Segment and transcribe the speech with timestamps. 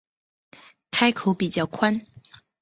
[0.89, 2.03] 开口比较宽